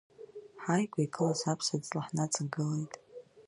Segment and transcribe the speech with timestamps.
[0.61, 2.93] Ҳааигәа игылаз аԥса-ҵла ҳнаҵагылеит.